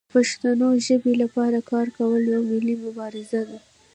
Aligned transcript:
د 0.03 0.03
پښتو 0.15 0.49
ژبې 0.87 1.13
لپاره 1.23 1.67
کار 1.71 1.87
کول 1.97 2.21
یوه 2.33 2.45
ملي 2.51 2.75
مبارزه 2.85 3.41
ده. 3.49 3.57